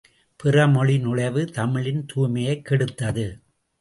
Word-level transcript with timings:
பிறமொழி 0.43 0.97
நுழைவு 0.99 1.45
தமிழின் 1.51 2.05
தூய்மையைக் 2.15 2.65
கெடுத்தது. 2.69 3.27